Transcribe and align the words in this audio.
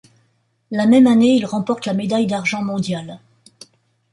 La 0.71 0.87
même 0.87 1.05
année 1.05 1.35
il 1.35 1.45
remporte 1.45 1.85
la 1.85 1.93
médaille 1.93 2.25
d'argent 2.25 2.63
mondiale. 2.63 3.19